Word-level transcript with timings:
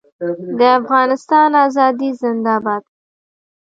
د 0.59 0.59
افغانستان 0.79 1.49
ازادي 1.65 2.09
زنده 2.21 2.55
باد. 2.65 2.83